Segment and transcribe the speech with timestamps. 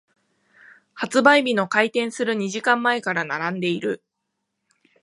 [0.95, 4.03] 発売日の開店する二時間前から並んでいる。